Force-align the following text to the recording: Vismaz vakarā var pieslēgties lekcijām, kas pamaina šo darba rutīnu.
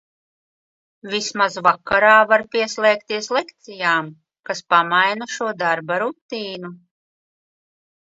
Vismaz 1.15 1.57
vakarā 1.65 2.13
var 2.31 2.43
pieslēgties 2.55 3.29
lekcijām, 3.37 4.09
kas 4.51 4.63
pamaina 4.75 5.29
šo 5.35 5.51
darba 5.65 5.99
rutīnu. 6.05 6.73